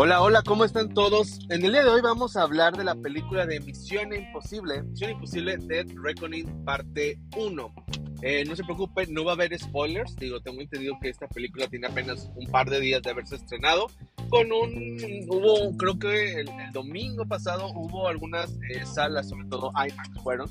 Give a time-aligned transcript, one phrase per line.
[0.00, 1.40] Hola, hola, ¿cómo están todos?
[1.50, 5.10] En el día de hoy vamos a hablar de la película de Misión Imposible, Misión
[5.10, 7.74] Imposible Dead Reckoning parte 1.
[8.22, 11.66] Eh, no se preocupen, no va a haber spoilers, digo, tengo entendido que esta película
[11.66, 13.88] tiene apenas un par de días de haberse estrenado,
[14.28, 20.22] con un, hubo, creo que el, domingo pasado hubo algunas eh, salas, sobre todo IMAX
[20.22, 20.48] fueron,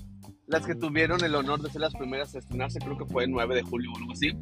[0.47, 3.31] las que tuvieron el honor de ser las primeras a estrenarse, creo que fue el
[3.31, 4.33] 9 de julio o algo así.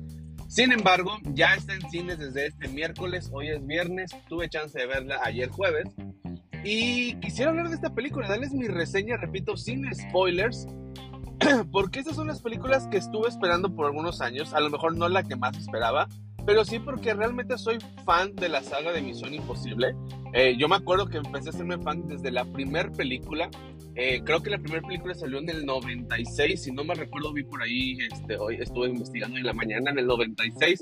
[0.48, 4.86] Sin embargo, ya está en cines desde este miércoles, hoy es viernes, tuve chance de
[4.86, 5.89] verla ayer jueves.
[6.64, 10.68] Y quisiera hablar de esta película, darles mi reseña, repito, sin spoilers,
[11.71, 15.10] porque estas son las películas que estuve esperando por algunos años, a lo mejor no
[15.10, 16.07] la que más esperaba,
[16.46, 19.96] pero sí porque realmente soy fan de la saga de Misión Imposible.
[20.34, 23.50] Eh, yo me acuerdo que empecé a serme fan desde la primera película.
[23.98, 27.44] Eh, creo que la primera película salió en el 96, si no me recuerdo, vi
[27.44, 30.82] por ahí, este, hoy estuve investigando en la mañana, en el 96.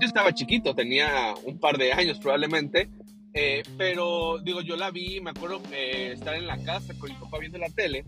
[0.00, 2.88] Yo estaba chiquito, tenía un par de años probablemente,
[3.34, 7.38] eh, pero digo, yo la vi, me acuerdo estar en la casa con mi papá
[7.38, 8.06] viendo la tele,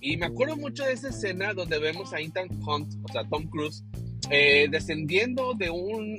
[0.00, 3.46] y me acuerdo mucho de esa escena donde vemos a Ethan Hunt, o sea, Tom
[3.50, 3.84] Cruise,
[4.30, 6.18] eh, descendiendo de un,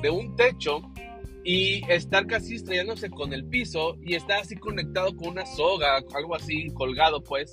[0.00, 0.80] de un techo
[1.44, 6.34] y estar casi estrellándose con el piso y está así conectado con una soga, algo
[6.34, 7.52] así colgado pues.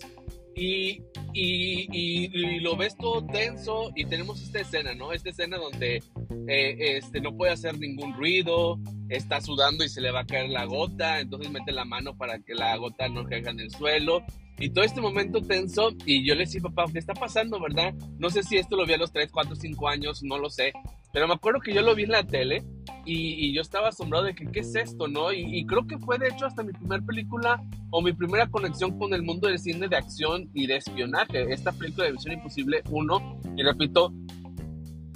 [0.59, 5.13] Y, y, lo ves todo tenso y tenemos esta escena, ¿no?
[5.13, 6.02] Esta escena donde
[6.47, 10.49] eh, este, no puede hacer ningún ruido, está sudando y se le va a caer
[10.49, 14.23] la gota, entonces mete la mano para que la gota no caiga en el suelo
[14.59, 17.93] y todo este momento tenso, y yo le decía, papá, ¿qué está pasando, verdad?
[18.17, 20.73] No sé si esto lo vi a los 3, 4, 5 años, no lo sé.
[21.13, 22.63] Pero me acuerdo que yo lo vi en la tele
[23.05, 25.31] y, yo estaba asombrado de que, ¿qué es esto, no?
[25.31, 29.14] Y, creo que fue, de hecho, hasta mi primera película o mi primera conexión con
[29.14, 31.52] el mundo del cine de acción y de espionaje.
[31.52, 34.14] Esta película de Visión Imposible 1, y repito,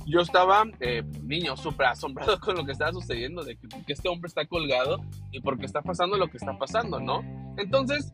[0.06, 4.10] yo estaba, eh, niño, súper asombrado con lo que estaba sucediendo, de que, que este
[4.10, 7.22] hombre está colgado y porque está pasando lo que está pasando, ¿no?
[7.58, 8.12] Entonces,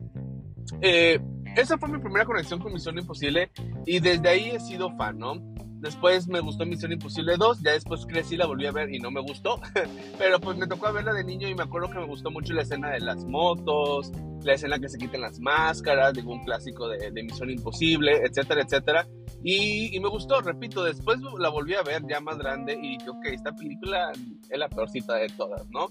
[0.80, 1.20] eh,
[1.56, 3.50] esa fue mi primera conexión con Misión Imposible
[3.86, 5.34] y desde ahí he sido fan, ¿no?
[5.80, 9.12] Después me gustó Misión Imposible 2, ya después crecí, la volví a ver y no
[9.12, 9.60] me gustó,
[10.18, 12.62] pero pues me tocó verla de niño y me acuerdo que me gustó mucho la
[12.62, 14.10] escena de las motos,
[14.42, 19.06] la escena que se quiten las máscaras, digo, un clásico de, Misión Imposible, etcétera, etcétera.
[19.44, 23.26] Y, me gustó, repito, después la volví a ver ya más grande y dije, ok,
[23.26, 24.10] esta película
[24.48, 25.90] es la peorcita de todas, ¿no?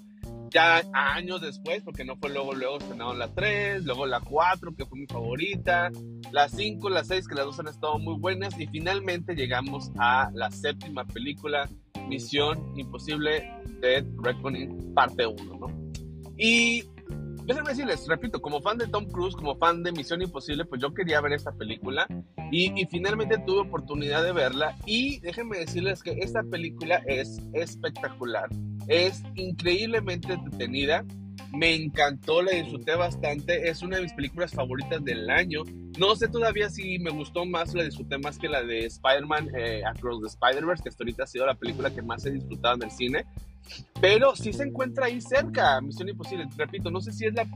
[0.49, 4.85] Ya años después, porque no fue luego, luego estrenaron la 3, luego la 4, que
[4.85, 5.91] fue mi favorita,
[6.31, 10.29] la 5, la 6, que las dos han estado muy buenas, y finalmente llegamos a
[10.33, 11.69] la séptima película,
[12.07, 13.49] Misión Imposible
[13.81, 15.67] Dead Reckoning, parte 1, ¿no?
[16.37, 16.83] Y
[17.47, 20.93] déjenme decirles, repito, como fan de Tom Cruise, como fan de Misión Imposible, pues yo
[20.93, 22.05] quería ver esta película
[22.51, 28.49] y, y, finalmente tuve oportunidad de verla y déjenme decirles que esta película es espectacular.
[28.87, 31.05] Es increíblemente entretenida.
[31.53, 33.69] Me encantó, la disfruté bastante.
[33.69, 35.63] Es una de mis películas favoritas del año.
[35.97, 39.83] No sé todavía si me gustó más, la disfruté más que la de Spider-Man eh,
[39.85, 42.83] Across the Spider-Verse, que hasta ahorita ha sido la película que más he disfrutado en
[42.83, 43.25] el cine.
[44.01, 46.47] Pero sí se encuentra ahí cerca, Misión Imposible.
[46.55, 47.47] Repito, no sé si, es la,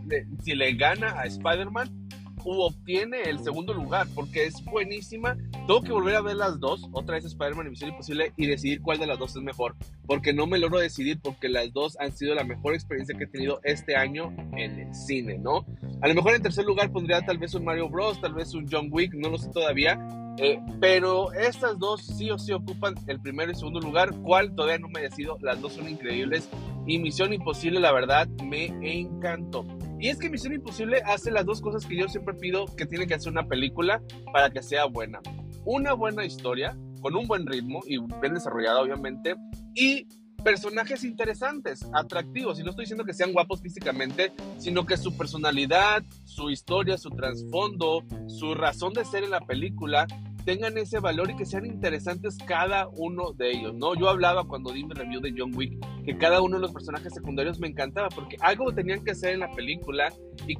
[0.43, 2.09] si le gana a Spider-Man
[2.43, 5.37] o obtiene el segundo lugar, porque es buenísima.
[5.67, 8.81] Tengo que volver a ver las dos, otra vez Spider-Man y Misión Imposible, y decidir
[8.81, 12.15] cuál de las dos es mejor, porque no me logro decidir, porque las dos han
[12.15, 15.65] sido la mejor experiencia que he tenido este año en el cine, ¿no?
[16.01, 18.67] A lo mejor en tercer lugar pondría tal vez un Mario Bros, tal vez un
[18.69, 19.99] John Wick, no lo sé todavía,
[20.37, 24.11] eh, pero estas dos sí o sí ocupan el primero y segundo lugar.
[24.21, 24.53] ¿Cuál?
[24.55, 25.37] Todavía no me decido.
[25.41, 26.49] Las dos son increíbles.
[26.87, 29.65] Y Misión Imposible, la verdad, me encantó.
[29.99, 33.05] Y es que Misión Imposible hace las dos cosas que yo siempre pido que tiene
[33.05, 34.01] que hacer una película
[34.33, 35.19] para que sea buena.
[35.63, 39.35] Una buena historia, con un buen ritmo y bien desarrollada, obviamente.
[39.75, 40.07] Y
[40.43, 42.59] personajes interesantes, atractivos.
[42.59, 47.09] Y no estoy diciendo que sean guapos físicamente, sino que su personalidad, su historia, su
[47.11, 50.07] trasfondo, su razón de ser en la película
[50.45, 53.95] tengan ese valor y que sean interesantes cada uno de ellos, ¿no?
[53.95, 55.73] Yo hablaba cuando di mi review de John Wick
[56.03, 59.41] que cada uno de los personajes secundarios me encantaba porque algo tenían que hacer en
[59.41, 60.11] la película
[60.47, 60.57] y,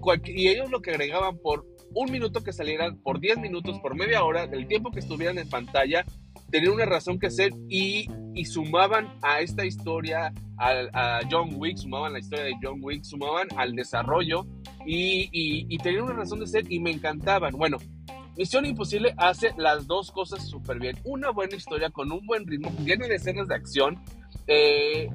[0.48, 4.44] ellos lo que agregaban por un minuto que salieran, por 10 minutos, por media hora,
[4.44, 6.06] el tiempo que estuvieran en pantalla,
[6.51, 11.77] tenían una razón que hacer y, y sumaban a esta historia, a, a, John Wick,
[11.77, 14.45] sumaban la historia de John Wick, sumaban al desarrollo
[14.86, 17.53] y, y, y tenían una razón de ser y me encantaban.
[17.53, 17.77] Bueno,
[18.38, 20.98] Misión Imposible hace las dos cosas súper bien.
[21.03, 24.01] Una buena historia con un buen ritmo, llena de escenas de acción,
[24.47, 25.09] eh,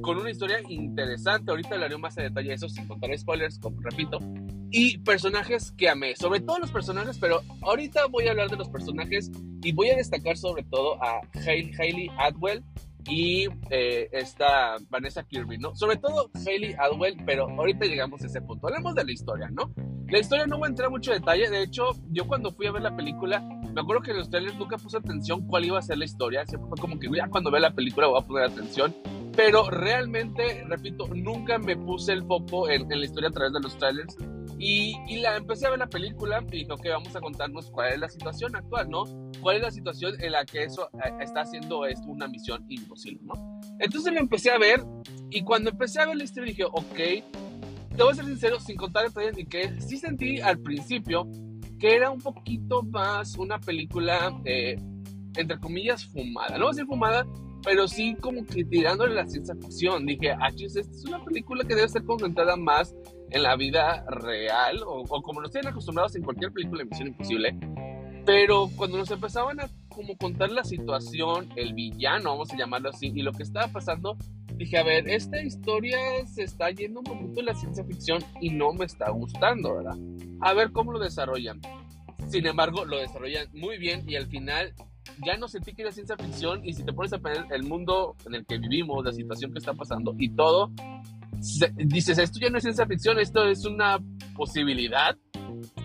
[0.00, 1.50] con una historia interesante.
[1.50, 4.18] Ahorita hablaré más en detalle de eso sin contar spoilers, repito.
[4.70, 8.68] Y personajes que amé, sobre todo los personajes, pero ahorita voy a hablar de los
[8.68, 9.30] personajes
[9.62, 12.64] y voy a destacar sobre todo a Hailey Atwell,
[13.08, 15.74] y eh, esta Vanessa Kirby, ¿no?
[15.74, 18.68] Sobre todo Hayley Atwell, pero ahorita llegamos a ese punto.
[18.68, 19.72] Hablemos de la historia, ¿no?
[20.08, 22.82] La historia no voy a entrar mucho detalle, de hecho, yo cuando fui a ver
[22.82, 23.42] la película,
[23.72, 26.44] me acuerdo que en los trailers nunca puse atención cuál iba a ser la historia,
[26.44, 28.94] siempre fue como que ya cuando vea la película voy a poner atención,
[29.34, 33.60] pero realmente, repito, nunca me puse el foco en, en la historia a través de
[33.60, 34.16] los trailers,
[34.58, 37.94] y, y, la empecé a ver la película y dije, ok, vamos a contarnos cuál
[37.94, 39.04] es la situación actual, ¿no?
[39.40, 43.22] ¿Cuál es la situación en la que eso eh, está haciendo esto una misión imposible,
[43.24, 43.60] ¿no?
[43.80, 44.84] Entonces la empecé a ver
[45.30, 48.76] y cuando empecé a ver la historia dije, ok, te voy a ser sincero, sin
[48.76, 51.28] contar detalles ni que sí sentí al principio
[51.82, 54.76] que era un poquito más una película, eh,
[55.34, 56.56] entre comillas, fumada.
[56.56, 57.26] No voy a decir fumada,
[57.64, 60.06] pero sí como que tirándole la ciencia ficción.
[60.06, 62.94] Dije, ah, esta es una película que debe ser concentrada más
[63.30, 67.58] en la vida real o, como nos tienen acostumbrados en cualquier película de Misión Imposible.
[68.24, 73.10] Pero cuando nos empezaban a como contar la situación, el villano, vamos a llamarlo así,
[73.12, 74.16] y lo que estaba pasando,
[74.62, 78.50] dije, a ver, esta historia se está yendo un poquito en la ciencia ficción y
[78.50, 79.96] no me está gustando, ¿verdad?
[80.40, 81.60] A ver cómo lo desarrollan.
[82.28, 84.72] Sin embargo, lo desarrollan muy bien y al final
[85.24, 88.16] ya no sentí que era ciencia ficción y si te pones a ver el mundo
[88.24, 90.70] en el que vivimos, la situación que está pasando y todo,
[91.76, 93.98] dices, esto ya no es ciencia ficción, esto es una
[94.36, 95.16] posibilidad.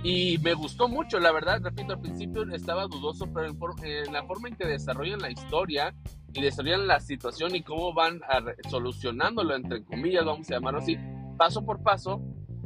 [0.03, 3.47] Y me gustó mucho, la verdad, repito, al principio estaba dudoso, pero
[3.83, 5.93] en, la forma en que desarrollan la historia
[6.33, 10.97] y desarrollan la situación y cómo van a solucionándolo, entre comillas, vamos a llamarlo así,
[11.37, 12.21] paso por paso,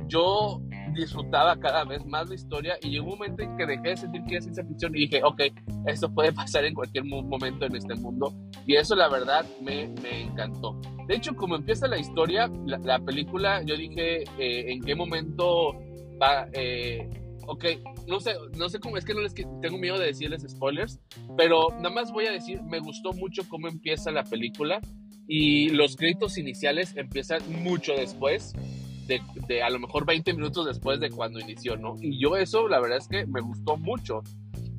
[0.07, 0.61] yo
[0.93, 4.23] disfrutaba cada vez más la historia y llegó un momento en que dejé de sentir
[4.25, 5.41] que era ciencia ficción y dije, ok,
[5.87, 8.33] esto puede pasar en cualquier momento en este mundo
[8.65, 10.79] y eso la verdad me, me encantó.
[11.07, 15.77] De hecho, como empieza la historia, la, película, yo dije, eh, ¿en qué momento
[16.21, 16.47] va?
[16.53, 17.09] Eh,
[17.47, 17.65] ok,
[18.07, 20.99] no sé, no sé cómo, es que no les tengo miedo de decirles spoilers,
[21.37, 24.79] pero nada más voy a decir, me gustó mucho cómo empieza la película
[25.27, 28.53] y los créditos iniciales empiezan mucho después
[29.47, 31.95] de, a lo mejor 20 minutos después de cuando inició, ¿no?
[31.99, 34.21] Y yo eso, la verdad es que me gustó mucho.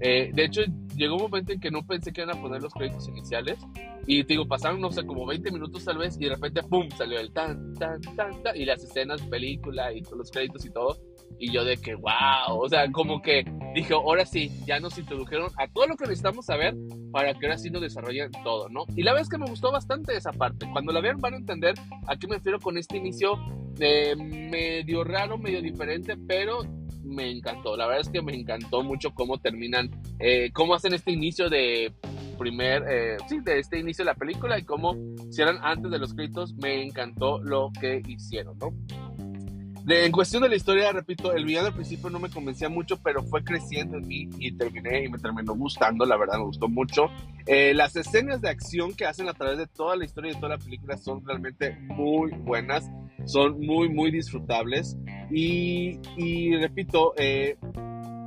[0.00, 0.62] Eh, de hecho,
[0.97, 3.59] llegó un momento en que no pensé que iban a poner los créditos iniciales.
[4.06, 6.88] Y digo, pasaron, no sé, como 20 minutos tal vez, y de repente, ¡pum!
[6.97, 10.99] salió el tan, tan, tan, tan, y las escenas, película, y los créditos y todo.
[11.43, 13.44] Y yo de que, wow, o sea, como que
[13.75, 16.73] dije, ahora sí, ya nos introdujeron a todo lo que necesitamos saber
[17.11, 18.85] para que ahora sí nos desarrollen todo, ¿no?
[18.94, 20.69] Y la verdad es que me gustó bastante esa parte.
[20.71, 21.75] Cuando la vean van a entender
[22.06, 23.33] a qué me refiero con este inicio
[23.81, 26.61] eh, medio raro, medio diferente, pero
[27.03, 27.77] me encantó.
[27.77, 29.91] La verdad es que me encantó mucho cómo terminan,
[30.21, 31.93] eh, cómo hacen este inicio de
[32.38, 34.97] primer, eh, sí, de este inicio de la película y cómo
[35.33, 36.55] cierran antes de los créditos.
[36.55, 38.73] Me encantó lo que hicieron, ¿no?
[39.88, 43.23] En cuestión de la historia, repito, el villano al principio no me convencía mucho, pero
[43.23, 47.11] fue creciendo en mí y terminé y me terminó gustando, la verdad me gustó mucho.
[47.46, 50.40] Eh, las escenas de acción que hacen a través de toda la historia y de
[50.40, 52.88] toda la película son realmente muy buenas,
[53.25, 54.96] son muy, muy disfrutables.
[55.31, 57.56] Y, y repito, eh,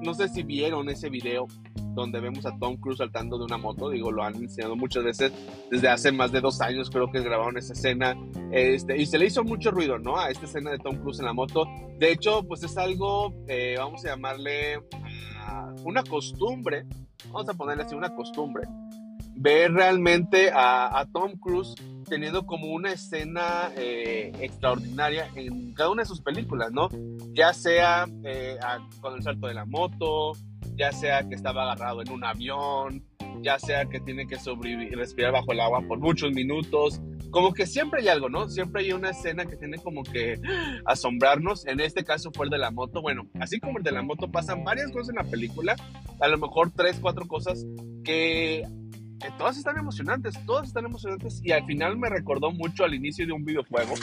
[0.06, 1.48] no sé si vieron ese video
[1.96, 5.32] donde vemos a Tom Cruise saltando de una moto, digo, lo han enseñado muchas veces,
[5.72, 8.16] desde hace más de dos años creo que grabaron esa escena,
[8.52, 10.18] este, y se le hizo mucho ruido, ¿no?
[10.18, 11.66] A esta escena de Tom Cruise en la moto.
[11.98, 14.82] De hecho, pues es algo, eh, vamos a llamarle
[15.40, 16.86] ah, una costumbre,
[17.32, 18.68] vamos a ponerle así, una costumbre,
[19.36, 21.76] ver realmente a, Tom Cruise
[22.06, 26.90] teniendo como una escena eh, extraordinaria en cada una de sus películas, ¿no?
[27.34, 28.58] Ya sea eh,
[29.02, 30.34] con el salto de la moto,
[30.76, 33.04] ya sea que estaba agarrado en un avión,
[33.42, 37.02] ya sea que tiene que sobrevivir, respirar bajo el agua por muchos minutos.
[37.32, 38.48] Como que siempre hay algo, ¿no?
[38.50, 40.40] Siempre hay una escena que tiene como que
[40.86, 41.66] asombrarnos.
[41.68, 43.02] En este caso fue el de la moto.
[43.02, 45.76] Bueno, así como el de la moto, pasan varias cosas en la película.
[46.22, 47.66] A lo mejor tres, cuatro cosas
[48.04, 48.64] que,
[49.38, 51.42] todas están emocionantes, todas están emocionantes.
[51.44, 53.94] Y al final me recordó mucho al inicio de un videojuego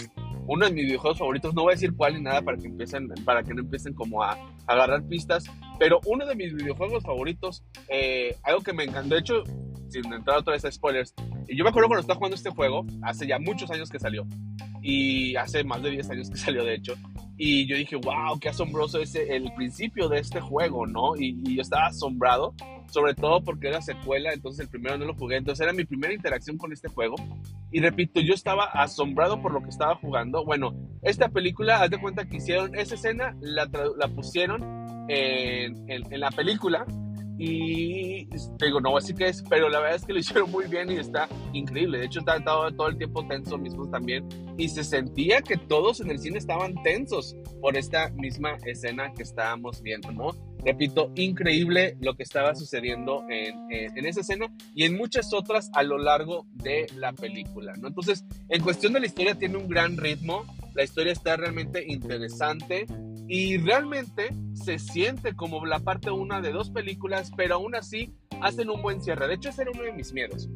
[0.47, 3.09] uno de mis videojuegos favoritos, no voy a decir cuál ni nada para que empiecen,
[3.25, 4.37] para que no empiecen como a,
[4.67, 5.45] agarrar pistas,
[5.79, 9.45] pero uno de mis videojuegos favoritos, eh, algo que me encantó, de hecho,
[9.89, 11.15] sin entrar otra vez a spoilers,
[11.49, 14.27] y yo me acuerdo cuando estaba jugando este juego, hace ya muchos años que salió,
[14.83, 16.95] y hace más de 10 años que salió de hecho,
[17.37, 21.17] y yo dije, wow, qué asombroso es el principio de este juego, ¿no?
[21.17, 22.55] Y, y yo estaba asombrado
[22.93, 26.13] sobre todo porque era secuela, entonces el primero no lo jugué, entonces era mi primera
[26.13, 27.17] interacción con este juego.
[27.71, 30.45] Y repito, yo estaba asombrado por lo que estaba jugando.
[30.45, 33.67] Bueno, esta película, haz de cuenta que hicieron esa escena, la,
[34.09, 34.63] pusieron
[35.09, 36.85] en, en, la película
[37.45, 40.19] y te digo, no voy a decir que es, pero la verdad es que lo
[40.21, 41.99] hicieron muy bien y está increíble.
[41.99, 44.29] De hecho, estaba todo, el tiempo tenso mismos también.
[44.57, 49.25] Y se sentía que todos en el cine estaban tensos por esta misma escena que
[49.25, 50.31] estábamos viendo, ¿no?
[50.65, 54.47] Repito, increíble lo que estaba sucediendo en, en, esa escena
[54.77, 57.89] y en muchas otras a lo largo de la película, ¿no?
[57.89, 60.45] Entonces, en cuestión de la historia, tiene un gran ritmo.
[60.75, 62.87] La historia está realmente interesante
[63.29, 68.71] y realmente se siente como la parte una de dos películas, pero aún así hacen
[68.71, 69.29] un buen cierre.
[69.29, 70.49] De hecho, ese era uno de mis miedos.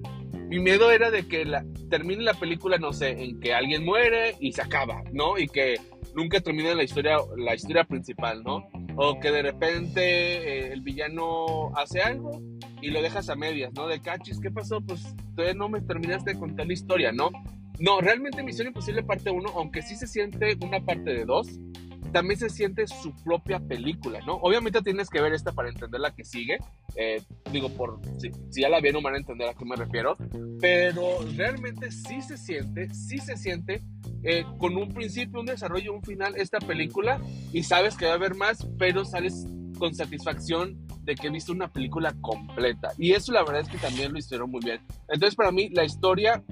[0.49, 4.37] Mi miedo era de que la, termine la película, no sé, en que alguien muere
[4.39, 5.39] y se acaba, ¿no?
[5.39, 5.81] Y que
[6.15, 8.69] nunca termine la historia, la historia principal, ¿no?
[8.97, 12.41] O que de repente eh, el villano hace algo
[12.81, 13.89] y lo dejas a medias, ¿no?
[13.89, 14.81] De cachis, ¿qué pasó?
[14.81, 17.31] Pues todavía no me terminaste de contar la historia, ¿no?
[17.79, 21.49] No, realmente Misión Imposible parte 1, aunque sí se siente una parte de 2,
[22.17, 24.37] también se siente su propia película, ¿no?
[24.37, 26.57] Obviamente tienes que ver esta para entender la que sigue.
[26.95, 27.21] Eh,
[27.53, 30.17] digo, por si, ya la vieron van a entender a qué me refiero.
[30.59, 33.83] Pero realmente sí se siente, sí se siente
[34.23, 37.21] eh, con un principio, un desarrollo, un final esta película.
[37.53, 39.47] Y sabes que va a haber más, pero sales
[39.79, 42.93] con satisfacción de que he visto una película completa.
[42.97, 44.81] Y eso la verdad es que también lo hicieron muy bien.
[45.11, 46.43] Entonces para mí la historia,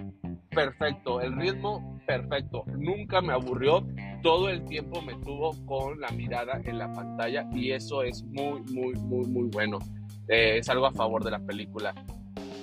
[0.50, 1.23] perfecto.
[1.23, 2.64] El ritmo, perfecto.
[2.66, 3.87] Nunca me aburrió
[4.25, 8.62] todo el tiempo me tuvo con la mirada en la pantalla y eso es muy,
[8.73, 9.78] muy, muy, muy bueno.
[10.28, 11.95] Eh, es algo a favor de la película.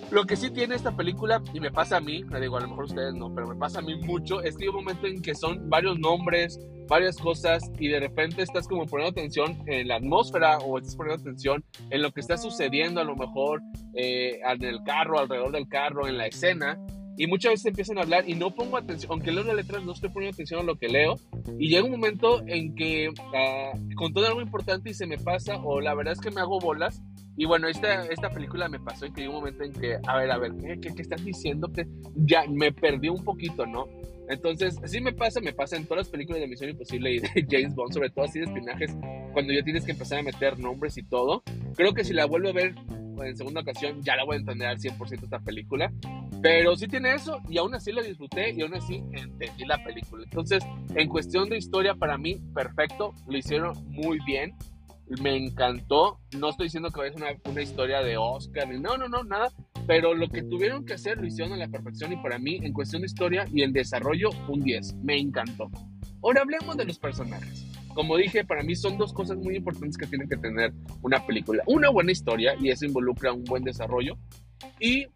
[0.10, 2.68] Lo que sí tiene esta película, y me pasa a mí, le digo, a lo
[2.68, 5.22] mejor ustedes no, pero me pasa a mí mucho, es que hay un momento en
[5.22, 9.98] que son varios nombres, varias cosas, y de repente estás como poniendo atención en la
[9.98, 13.62] atmósfera o estás poniendo atención en lo que está sucediendo a lo mejor
[13.94, 16.78] eh, en el carro, alrededor del carro, en la escena,
[17.22, 19.92] y muchas veces empiezan a hablar y no pongo atención, aunque leo las letras no
[19.92, 21.20] estoy poniendo atención a lo que leo
[21.60, 25.58] y llega un momento en que uh, con todo algo importante y se me pasa
[25.58, 27.04] o la verdad es que me hago bolas
[27.38, 30.18] y bueno, esta, esta película me pasó en que hay un momento en que, a
[30.18, 31.72] ver, a ver, ¿qué, qué, qué estás diciendo?
[31.72, 31.86] Que
[32.16, 33.86] ya me perdí un poquito, ¿no?
[34.28, 37.30] Entonces, sí me pasa, me pasa en todas las películas de Misión Imposible y de
[37.50, 38.96] James Bond, sobre todo así de espinajes,
[39.34, 41.44] cuando ya tienes que empezar a meter nombres y todo.
[41.76, 42.74] Creo que si la vuelvo a ver
[43.24, 45.92] en segunda ocasión, ya la voy a entender al 100% esta película.
[46.42, 50.24] Pero sí tiene eso y aún así la disfruté y aún así entendí la película.
[50.24, 50.64] Entonces,
[50.96, 53.14] en cuestión de historia, para mí, perfecto.
[53.28, 54.56] Lo hicieron muy bien.
[55.22, 56.20] Me encantó.
[56.40, 58.68] No estoy diciendo que vaya a ser una, historia de Oscar.
[58.70, 59.52] No, no, no, nada.
[59.86, 62.74] Pero lo que tuvieron que hacer lo hicieron a la perfección y para mí, en
[62.74, 64.96] cuestión de historia y en desarrollo, un 10.
[65.04, 65.70] Me encantó.
[66.24, 67.68] Ahora hablemos de los personajes.
[67.94, 71.62] Como dije, para mí son dos cosas muy importantes que tienen que tener una película.
[71.68, 74.18] Una buena historia, y eso involucra un buen desarrollo,
[74.80, 75.08] y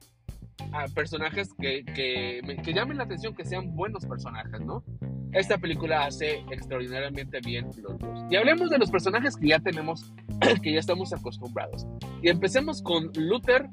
[0.93, 4.83] personajes que, que, que, llamen la atención, que sean buenos personajes, ¿no?
[5.31, 8.19] Esta película hace extraordinariamente bien los dos.
[8.29, 10.13] Y hablemos de los personajes que ya tenemos,
[10.63, 11.85] que ya estamos acostumbrados.
[12.21, 13.67] Y empecemos con Luther,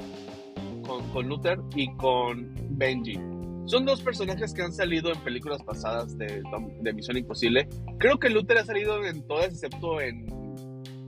[0.87, 3.19] con, con Luther y con Benji.
[3.67, 6.43] Son dos personajes que han salido en películas pasadas de,
[6.81, 7.69] de Misión Imposible.
[7.99, 10.27] Creo que Luther ha salido en todas, excepto en.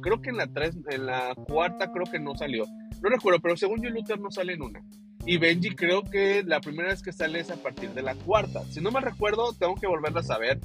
[0.00, 2.64] Creo que en la, tres, en la cuarta, creo que no salió.
[3.02, 4.82] No recuerdo, pero según yo, Luther no sale en una.
[5.26, 8.62] Y Benji creo que la primera vez que sale es a partir de la cuarta.
[8.70, 10.60] Si no me recuerdo, tengo que volverla a saber.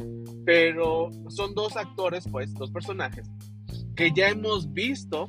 [0.46, 3.30] Pero son dos actores, pues, dos personajes
[4.00, 5.28] que ya hemos visto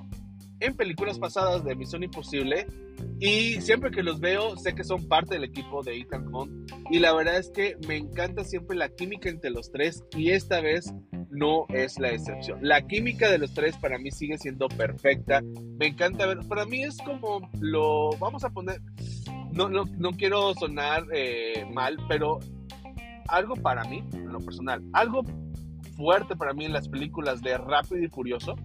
[0.61, 2.69] en películas pasadas de Misión Imposible
[3.19, 7.01] y siempre que los veo sé que son parte del equipo de Ethan Hunt y
[7.01, 10.95] la verdad es que me encanta siempre la química entre los tres y esta vez
[11.31, 12.61] no es la excepción.
[12.63, 15.43] La química de los tres para mí sigue siendo perfecta.
[15.79, 18.81] Me encanta ver, para mí es como lo vamos a poner,
[19.53, 22.41] no, no, no quiero sonar eh, mal, pero
[23.29, 25.23] algo para mí, en lo personal, algo
[25.97, 28.57] fuerte para mí en las películas de Rápido y Furioso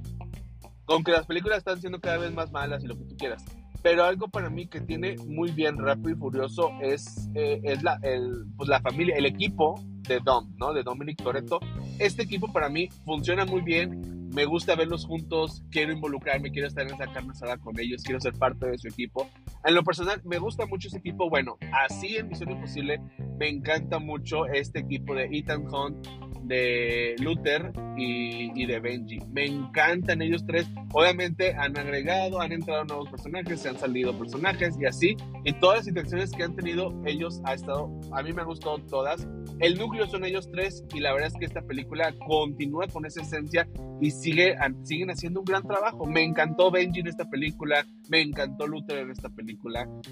[0.88, 3.44] aunque las películas están siendo cada vez más malas y lo que tú quieras.
[3.82, 8.00] Pero algo para mí que tiene muy bien Rápido y Furioso es, eh, es la,
[8.02, 10.74] el, pues la familia, el equipo de Dom, ¿no?
[10.74, 11.60] De Dominic Toretto.
[12.00, 14.30] Este equipo para mí funciona muy bien.
[14.34, 18.20] Me gusta verlos juntos, quiero involucrarme, quiero estar en esa carne asada con ellos, quiero
[18.20, 19.30] ser parte de su equipo.
[19.66, 21.28] En lo personal, me gusta mucho ese equipo.
[21.28, 23.02] Bueno, así en Misión Imposible,
[23.40, 26.08] me encanta mucho este equipo de Ethan Hunt,
[26.44, 29.20] de Luther y, de Benji.
[29.34, 30.68] Me encantan ellos tres.
[30.94, 35.18] Obviamente han agregado, han entrado nuevos personajes, se han salido personajes y así.
[35.44, 38.78] Y todas las intenciones que han tenido ellos ha estado, a mí me han gustado
[38.78, 39.28] todas.
[39.60, 43.22] El núcleo son ellos tres y la verdad es que esta película continúa con esa
[43.22, 43.68] esencia
[44.00, 46.06] y sigue, siguen haciendo un gran trabajo.
[46.06, 49.55] Me encantó Benji en esta película, me encantó Luther en esta película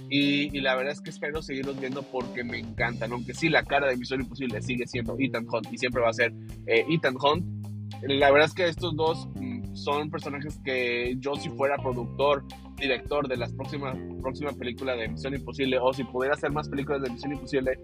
[0.09, 3.11] y, y la verdad es que espero seguirlos viendo porque me encantan.
[3.11, 6.13] Aunque sí, la cara de Misión Imposible sigue siendo Ethan Hunt y siempre va a
[6.13, 6.33] ser
[6.67, 7.45] eh, Ethan Hunt.
[8.03, 12.43] La verdad es que estos dos, mm, son personajes que yo si fuera productor,
[12.77, 17.01] director de las próximas próxima película de Misión Imposible o si pudiera hacer más películas
[17.01, 17.79] de Misión Imposible,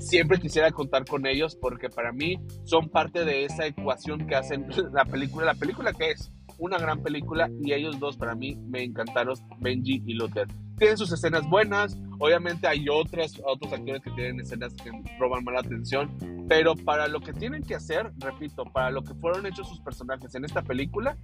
[0.00, 4.66] siempre quisiera contar con ellos porque para mí son parte de esa ecuación que hacen
[4.92, 8.82] la película, la película que es una gran película y ellos dos para mí me
[8.82, 10.48] encantaron, Benji y Luther.
[10.76, 15.60] Tienen sus escenas buenas, obviamente hay otras, otros actores que tienen escenas que roban mala
[15.60, 16.10] atención,
[16.48, 20.34] pero para lo que tienen que hacer, repito, para lo que fueron hechos sus personajes
[20.34, 21.16] en esta película,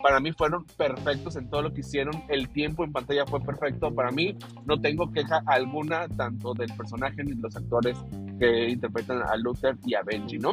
[0.00, 3.92] para mí fueron perfectos en todo lo que hicieron, el tiempo en pantalla fue perfecto,
[3.94, 7.98] para mí no tengo queja alguna tanto del personaje ni de los actores
[8.38, 10.52] que interpretan a Luther y a Benji, ¿no?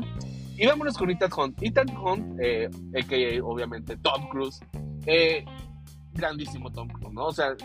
[0.62, 1.64] Y vámonos con Ethan Hunt.
[1.64, 3.44] Ethan Hunt, eh, a.k.a.
[3.44, 4.60] obviamente Tom Cruise,
[5.08, 5.44] eh,
[6.14, 7.26] grandísimo Tom Cruise, ¿no?
[7.26, 7.56] O sea,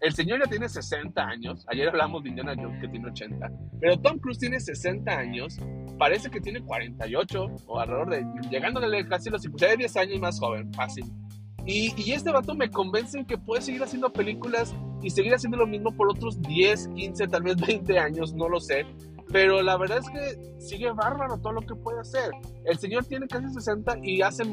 [0.00, 1.66] el señor ya tiene 60 años.
[1.68, 3.50] Ayer hablamos de Indiana Jones que tiene 80.
[3.78, 5.58] Pero Tom Cruise tiene 60 años.
[5.98, 8.24] Parece que tiene 48 o alrededor de.
[8.50, 9.76] llegándole casi los 50.
[9.76, 11.04] 10 años más joven, fácil.
[11.66, 15.58] Y, y, este vato me convence en que puede seguir haciendo películas y seguir haciendo
[15.58, 18.86] lo mismo por otros 10, 15, tal vez 20 años, no lo sé.
[19.30, 22.30] Pero la verdad es que sigue bárbaro todo lo que puede hacer.
[22.64, 24.44] El señor tiene casi 60 y hace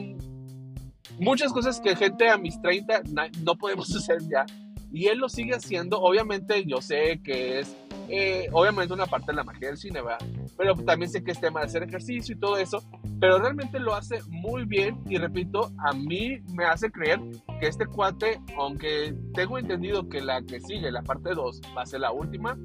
[1.20, 3.04] muchas cosas que gente a mis 30
[3.44, 4.46] no podemos hacer ya.
[4.92, 6.00] Y él lo sigue haciendo.
[6.00, 7.76] Obviamente yo sé que es
[8.10, 10.25] eh, obviamente una parte de la magia del cine, ¿verdad?
[10.58, 12.84] Pero también sé que es tema de hacer ejercicio y todo eso,
[13.20, 17.20] pero realmente lo hace muy bien y repito, a mí me hace creer
[17.60, 21.86] que este cuate, aunque tengo entendido que la que sigue, la parte 2, va a
[21.86, 22.58] ser la última,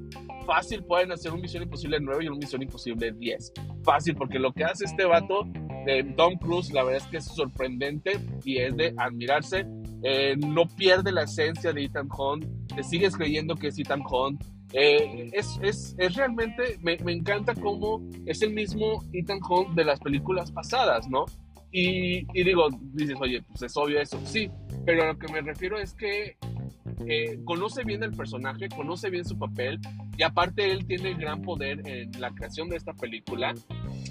[0.45, 3.53] fácil pueden hacer un Misión Imposible 9 y un Misión Imposible 10.
[3.83, 5.43] Fácil, porque lo que hace este vato
[5.85, 9.65] de Tom Cruise, la verdad es que es sorprendente y es de admirarse.
[10.03, 14.43] Eh, no pierde la esencia de Ethan Hunt, te sigues creyendo que es Ethan Hunt,
[14.77, 19.85] eh, es, es, es, realmente, me, me, encanta cómo es el mismo Ethan Hunt de
[19.85, 21.25] las películas pasadas, ¿no?
[21.71, 24.49] Y, y, digo, dices, oye, pues es obvio eso, sí,
[24.85, 26.37] pero a lo que me refiero es que
[27.07, 29.79] eh, conoce bien el personaje, conoce bien su papel
[30.17, 33.53] y aparte él tiene gran poder en la creación de esta película.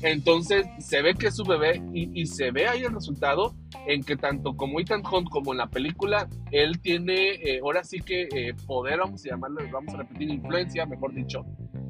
[0.02, 3.54] Entonces se ve que es su bebé y, se ve ahí el resultado
[3.86, 8.00] en que tanto como Ethan Hunt como en la película, él tiene eh, ahora sí
[8.00, 11.44] que eh, poder, vamos a llamarlo, vamos a repetir, influencia, mejor dicho,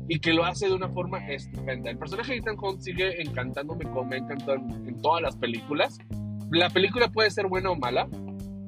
[0.08, 1.90] y que lo hace de una forma estupenda.
[1.90, 5.98] El personaje de Ethan Hunt sigue encantándome como me encantó en todas las películas.
[6.50, 8.08] La película puede ser buena o mala,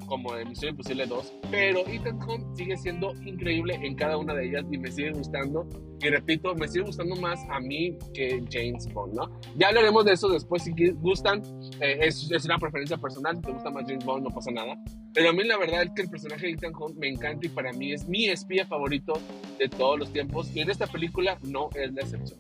[0.07, 4.47] como de Misión Imposible 2, pero Ethan Hunt sigue siendo increíble en cada una de
[4.47, 5.69] ellas y me sigue gustando.
[6.01, 9.31] Y repito, me sigue gustando más a mí que James Bond, ¿no?
[9.57, 11.43] Ya hablaremos de eso después si gustan.
[11.81, 14.77] Eh, es, es, una preferencia personal, si te gusta más James Bond no pasa nada.
[15.15, 17.49] Pero a mí la verdad es que el personaje de Ethan Hunt me encanta y
[17.49, 19.15] para mí es mi espía favorito
[19.59, 20.55] de todos los tiempos.
[20.55, 22.39] Y en esta película no es la excepción.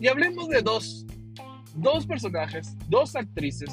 [0.00, 1.06] Y hablemos de dos,
[1.74, 3.70] dos personajes, dos actrices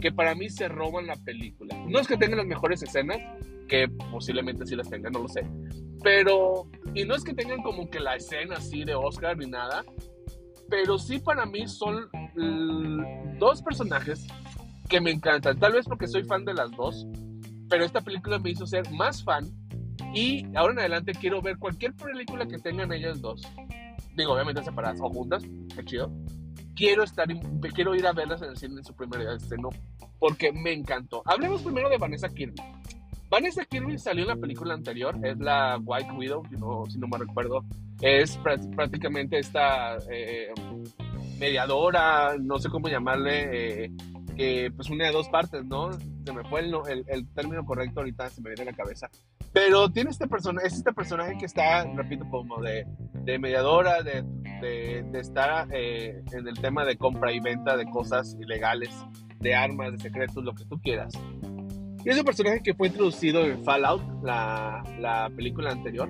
[0.00, 1.76] que para mí se roban la película.
[1.88, 3.18] No es que tengan las mejores escenas,
[3.68, 5.46] que posiblemente sí las tengan, no lo sé.
[6.02, 9.84] Pero, y no es que tengan como que la escena así de Oscar ni nada,
[10.68, 12.08] pero sí para mí son
[13.38, 14.26] dos personajes
[14.88, 15.58] que me encantan.
[15.58, 17.06] Tal vez porque soy fan de las dos,
[17.68, 19.46] pero esta película me hizo ser más fan
[20.14, 23.42] y ahora en adelante quiero ver cualquier película que tengan ellas dos.
[24.16, 25.44] Digo, obviamente separadas o juntas,
[25.76, 26.10] qué chido
[26.80, 27.28] quiero estar,
[27.74, 29.68] quiero ir a verlas en el cine en su primer día de estreno
[30.18, 31.22] porque me encantó.
[31.26, 32.54] Hablemos primero de Vanessa Kirby.
[33.28, 37.06] Vanessa Kirby salió en la película anterior, es la White Widow, si no, si no
[37.06, 37.66] me recuerdo.
[38.00, 40.48] Es prácticamente esta eh,
[41.38, 43.90] mediadora, no sé cómo llamarle, eh,
[44.34, 45.92] que pues une a dos partes, ¿no?
[45.92, 49.10] Se me fue el, el, el, término correcto ahorita, se me viene a la cabeza.
[49.52, 54.24] Pero tiene este personaje, es este personaje que está, repito, como de, de mediadora, de,
[54.60, 58.90] de, estar eh, en el tema de compra y venta de cosas ilegales,
[59.40, 61.14] de armas, de secretos, lo que tú quieras.
[62.04, 66.08] Y es un personaje que fue introducido en Fallout, la, la película anterior.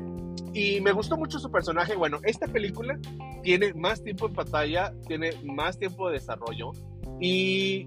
[0.53, 1.97] Y me gustó mucho su personaje.
[1.97, 2.99] Bueno, esta película
[3.43, 6.73] tiene más tiempo en pantalla, tiene más tiempo de desarrollo.
[7.21, 7.87] Y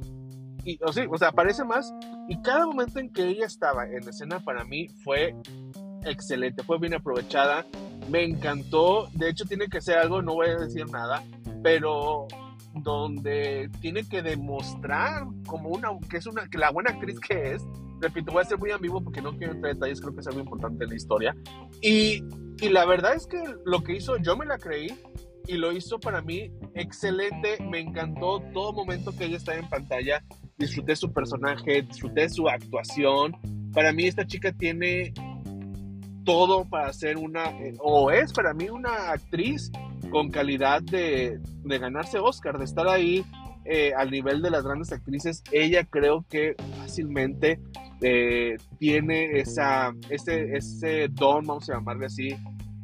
[0.65, 1.93] y, o, o sea, aparece más.
[2.27, 5.35] Y cada momento en que ella estaba en escena para mí fue
[6.05, 7.65] excelente, fue bien aprovechada.
[8.09, 9.09] Me encantó.
[9.13, 11.23] De hecho, tiene que ser algo, no voy a decir nada,
[11.63, 12.27] pero
[12.75, 17.63] donde tiene que demostrar como una que es una que la buena actriz que es
[18.01, 20.27] repito voy a ser muy ambiguo porque no quiero entrar en detalles creo que es
[20.27, 21.35] algo importante en la historia
[21.83, 22.23] y,
[22.59, 24.91] y la verdad es que lo que hizo yo me la creí
[25.45, 30.23] y lo hizo para mí excelente me encantó todo momento que ella estaba en pantalla
[30.57, 33.35] disfruté su personaje, disfruté su actuación.
[33.73, 35.13] Para mí esta chica tiene
[36.23, 39.71] todo para ser una, eh, o es para mí una actriz
[40.09, 43.25] con calidad de, de, ganarse Oscar, de estar ahí
[43.65, 47.61] eh, al nivel de las grandes actrices, ella creo que fácilmente
[48.01, 52.35] eh, tiene esa, ese, ese don, vamos a llamarle así,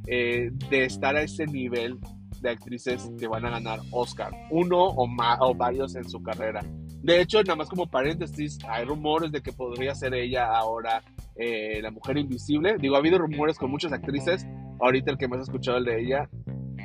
[0.08, 2.00] eh, de estar a ese nivel
[2.40, 6.62] de actrices que van a ganar Oscar, uno o, más, o varios en su carrera.
[7.04, 11.04] De hecho, nada más como paréntesis, hay rumores de que podría ser ella ahora
[11.40, 12.76] eh, la mujer invisible.
[12.78, 14.46] Digo, ha habido rumores con muchas actrices.
[14.80, 16.30] Ahorita el que más he escuchado el de ella.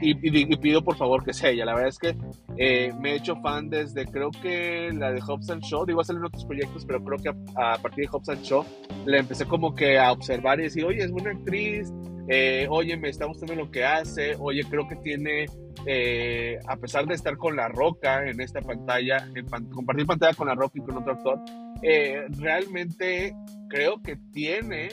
[0.00, 0.14] Y,
[0.56, 1.64] pido por favor que sea ella.
[1.64, 2.16] La verdad es que
[2.56, 5.86] eh, me he hecho fan desde creo que la de Hobbs and Show.
[5.86, 8.64] Digo, salir en otros proyectos, pero creo que a, partir de Hobbs Show
[9.06, 11.92] la empecé como que a observar y decir, oye, es buena actriz.
[12.28, 14.36] Eh, oye, me está gustando lo que hace.
[14.38, 15.46] Oye, creo que tiene
[15.86, 19.28] eh, a pesar de estar con La Roca en esta pantalla,
[19.72, 21.40] compartir pantalla con La Roca y con otro actor,
[21.82, 23.34] eh, realmente
[23.68, 24.88] creo que tiene,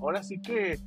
[0.00, 0.78] ahora sí que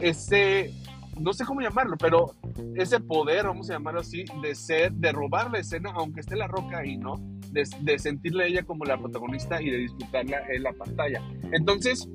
[0.00, 0.74] ese,
[1.18, 2.34] no sé cómo llamarlo, pero
[2.74, 6.48] ese poder, vamos a llamarlo así, de ser, de robar la escena, aunque esté La
[6.48, 7.14] Roca ahí, ¿no?
[7.52, 11.22] De, de sentirle a ella como la protagonista y de disfrutarla en la pantalla.
[11.52, 12.08] Entonces,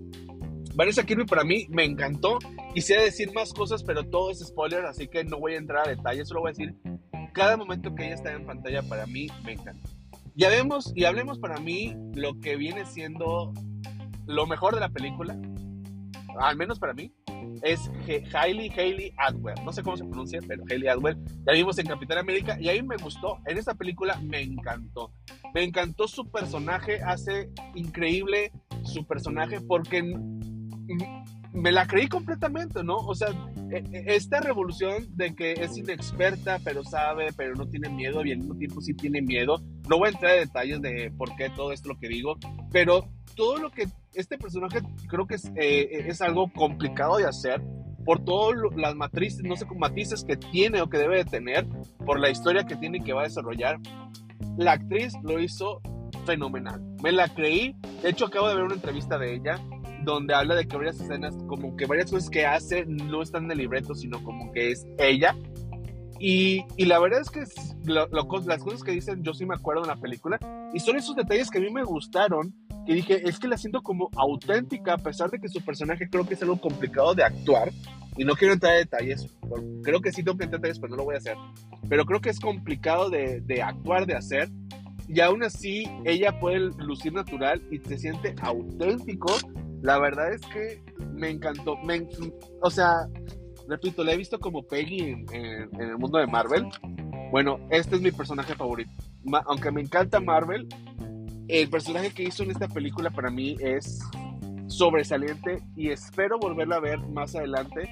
[0.73, 2.39] Vanessa Kirby para mí me encantó.
[2.73, 5.89] Quisiera decir más cosas, pero todo es spoiler, así que no voy a entrar a
[5.89, 6.27] detalles.
[6.27, 6.75] Solo voy a decir,
[7.33, 9.87] cada momento que ella está en pantalla para mí me encanta.
[10.35, 13.53] Ya vemos y hablemos para mí lo que viene siendo
[14.25, 15.37] lo mejor de la película,
[16.39, 17.11] al menos para mí,
[17.63, 17.91] es
[18.33, 19.55] Hailey Hailey Atwell.
[19.65, 21.17] No sé cómo se pronuncia, pero Hailey Atwell.
[21.45, 23.39] La vimos en Capitán América y a me gustó.
[23.45, 25.11] En esta película me encantó.
[25.53, 28.51] Me encantó su personaje, hace increíble
[28.83, 30.01] su personaje porque
[31.53, 32.95] me la creí completamente, ¿no?
[32.97, 33.29] O sea,
[33.71, 38.31] e, e, esta revolución de que es inexperta, pero sabe, pero no tiene miedo, y
[38.31, 39.61] al mismo tiempo sí tiene miedo.
[39.89, 42.37] No voy a entrar en detalles de por qué todo esto lo que digo,
[42.71, 47.61] pero todo lo que este personaje creo que es, eh, es algo complicado de hacer
[48.05, 51.67] por todas las matrices, no sé, matices que tiene o que debe de tener,
[52.05, 53.77] por la historia que tiene y que va a desarrollar.
[54.57, 55.81] La actriz lo hizo
[56.25, 56.81] fenomenal.
[57.03, 57.75] Me la creí.
[58.01, 59.61] De hecho, acabo de ver una entrevista de ella
[60.03, 63.51] donde habla de que varias escenas, como que varias cosas que hace no están en
[63.51, 65.35] el libreto, sino como que es ella.
[66.19, 67.43] Y, y la verdad es que
[67.85, 70.39] las cosas que dicen yo sí me acuerdo en la película.
[70.73, 72.53] Y son esos detalles que a mí me gustaron,
[72.85, 76.25] que dije, es que la siento como auténtica, a pesar de que su personaje creo
[76.27, 77.71] que es algo complicado de actuar.
[78.17, 79.27] Y no quiero entrar en detalles,
[79.83, 81.37] creo que sí tengo que entrar en detalles, pero no lo voy a hacer.
[81.89, 84.49] Pero creo que es complicado de, de actuar, de hacer.
[85.07, 89.33] Y aún así, ella puede lucir natural y se siente auténtico
[89.81, 91.77] la verdad es que me encantó.
[92.61, 93.07] o sea,
[93.67, 96.67] repito, la he visto como Peggy en, el mundo de Marvel.
[97.31, 98.91] Bueno, este es mi personaje favorito.
[99.45, 100.67] aunque me encanta Marvel,
[101.47, 103.99] el personaje que hizo en esta película para mí es
[104.67, 107.89] sobresaliente y espero volverla a ver más adelante.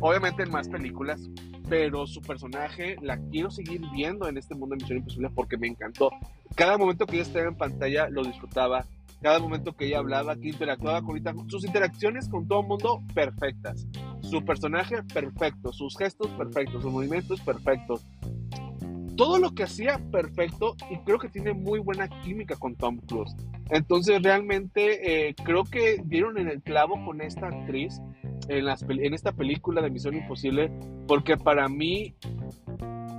[0.00, 1.20] Obviamente en más películas,
[1.68, 5.68] pero su personaje la quiero seguir viendo en este mundo de Misión Imposible porque me
[5.68, 6.10] encantó.
[6.56, 8.86] Cada momento que ella estaba en pantalla lo disfrutaba,
[9.24, 13.88] cada momento que ella hablaba, que interactuaba con sus interacciones con todo el mundo perfectas,
[14.20, 18.06] su personaje perfecto, sus gestos perfectos, sus movimientos perfectos.
[19.16, 23.34] Todo lo que hacía perfecto y creo que tiene muy buena química con Tom Cruise.
[23.70, 28.02] Entonces realmente eh, creo que dieron en el clavo con esta actriz
[28.48, 30.70] en, las, en esta película de Misión Imposible
[31.08, 32.14] porque para mí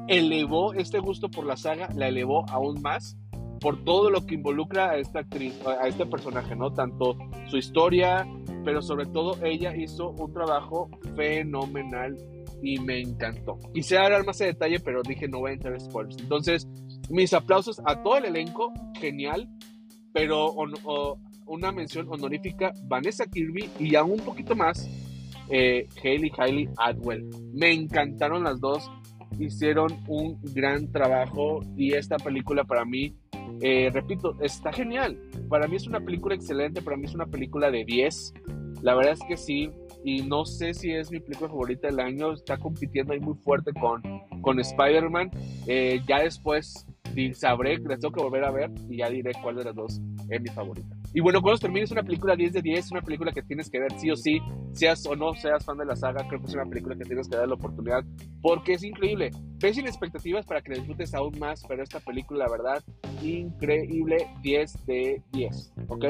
[0.08, 3.18] elevó este gusto por la saga, la elevó aún más
[3.60, 6.74] por todo lo que involucra a esta actriz, a este personaje, ¿no?
[6.74, 8.28] Tanto su historia,
[8.64, 12.18] pero sobre todo ella hizo un trabajo fenomenal
[12.62, 13.58] y me encantó.
[13.74, 16.18] Quise hablar más de detalle, pero dije no voy a entrar en spoilers.
[16.20, 16.68] Entonces,
[17.10, 19.50] mis aplausos a todo el elenco, genial,
[20.14, 20.54] pero
[21.46, 24.90] una mención honorífica, Vanessa Kirby y aún un poquito más,
[25.50, 27.30] eh, Hailey Hailey Atwell.
[27.54, 28.90] Me encantaron las dos,
[29.40, 33.16] hicieron un gran trabajo y esta película para mí
[33.62, 35.18] eh, repito, está genial.
[35.50, 38.34] Para mí es una película excelente, para mí es una película de 10.
[38.82, 39.72] La verdad es que sí,
[40.04, 43.72] y no sé si es mi película favorita del año, está compitiendo ahí muy fuerte
[43.74, 44.02] con,
[44.42, 45.32] con Spider-Man.
[45.68, 46.86] Eh, ya después
[47.34, 50.42] sabré, les tengo que volver a ver y ya diré cuál de las dos es
[50.42, 50.96] mi favorita.
[51.16, 53.80] Y bueno, cuando termines una película 10 de 10, es una película que tienes que
[53.80, 54.38] ver sí o sí,
[54.74, 57.30] seas o no seas fan de la saga, creo que es una película que tienes
[57.30, 58.04] que dar la oportunidad
[58.42, 59.32] porque es increíble.
[59.62, 62.84] Ves sin expectativas para que la disfrutes aún más, pero esta película, la verdad,
[63.24, 66.06] increíble 10 de 10, ¿ok?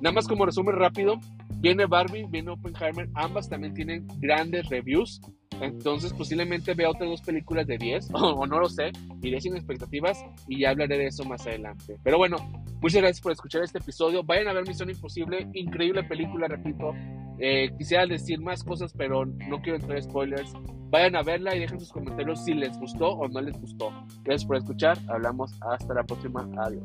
[0.00, 1.20] Nada más como resumen rápido,
[1.58, 5.20] viene Barbie, viene Oppenheimer, ambas también tienen grandes reviews.
[5.60, 8.92] Entonces posiblemente vea otras dos películas de 10, o, no lo sé,
[9.22, 11.96] iré sin expectativas y ya hablaré de eso más adelante.
[12.02, 12.36] Pero bueno,
[12.80, 14.22] muchas gracias por escuchar este episodio.
[14.22, 16.92] Vayan a ver Misión Imposible, increíble película, repito.
[17.40, 20.52] Eh, quisiera decir más cosas, pero no quiero entrar en spoilers.
[20.90, 23.90] Vayan a verla y dejen sus comentarios si les gustó o no les gustó.
[24.24, 24.98] Gracias por escuchar.
[25.08, 26.48] Hablamos hasta la próxima.
[26.64, 26.84] Adiós.